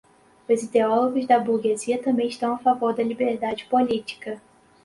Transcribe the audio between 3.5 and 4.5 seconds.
política